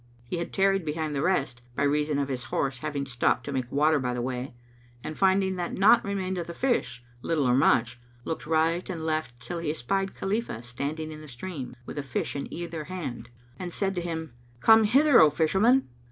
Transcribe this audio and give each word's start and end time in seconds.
He 0.23 0.37
had 0.37 0.51
tarried 0.51 0.83
behind 0.83 1.15
the 1.15 1.21
rest, 1.21 1.61
by 1.75 1.83
reason 1.83 2.17
of 2.17 2.27
his 2.27 2.45
horse 2.45 2.79
having 2.79 3.05
stopped 3.05 3.43
to 3.43 3.51
make 3.51 3.71
water 3.71 3.99
by 3.99 4.15
the 4.15 4.21
way, 4.23 4.55
and 5.03 5.15
finding 5.15 5.57
that 5.57 5.75
naught 5.75 6.03
remained 6.03 6.39
of 6.39 6.47
the 6.47 6.55
fish, 6.55 7.03
little 7.21 7.45
or 7.47 7.53
much, 7.53 7.99
looked 8.25 8.47
right 8.47 8.89
and 8.89 9.05
left, 9.05 9.39
till 9.39 9.59
he 9.59 9.69
espied 9.69 10.15
Khalifah 10.15 10.63
standing 10.63 11.11
in 11.11 11.21
the 11.21 11.27
stream, 11.27 11.75
with 11.85 11.99
a 11.99 12.01
fish 12.01 12.35
in 12.35 12.51
either 12.51 12.85
hand, 12.85 13.29
and 13.59 13.71
said 13.71 13.93
to 13.93 14.01
him, 14.01 14.33
"Come 14.59 14.85
hither, 14.85 15.21
O 15.21 15.29
Fisherman!" 15.29 15.87